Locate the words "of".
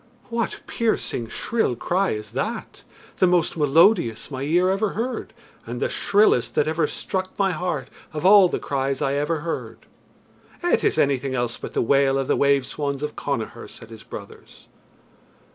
8.11-8.25, 12.17-12.27, 13.03-13.15